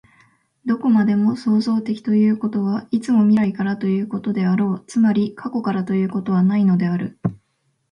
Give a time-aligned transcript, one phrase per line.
[0.65, 7.19] どこまでも創造的ということは、いつも未来からということであろう、つまり過去からということはないのである。